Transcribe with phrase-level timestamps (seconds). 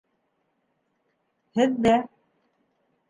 [1.61, 1.95] Һеҙҙә.